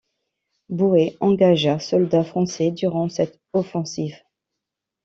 [0.69, 4.17] Bouët engagea soldats français durant cette offensive.